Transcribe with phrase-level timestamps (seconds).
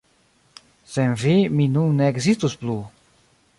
[0.93, 2.79] Sen vi mi nun ne ekzistus plu!